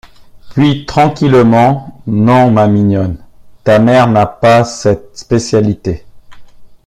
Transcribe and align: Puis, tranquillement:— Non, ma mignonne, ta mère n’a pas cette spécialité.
Puis, 0.49 0.87
tranquillement:— 0.87 2.01
Non, 2.07 2.49
ma 2.49 2.65
mignonne, 2.67 3.17
ta 3.63 3.77
mère 3.77 4.07
n’a 4.09 4.25
pas 4.25 4.63
cette 4.63 5.15
spécialité. 5.15 6.03